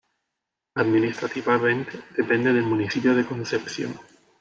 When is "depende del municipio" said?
2.17-3.13